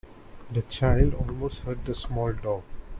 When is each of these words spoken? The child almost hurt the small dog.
The 0.49 0.63
child 0.63 1.13
almost 1.13 1.59
hurt 1.59 1.85
the 1.85 1.93
small 1.93 2.33
dog. 2.33 2.63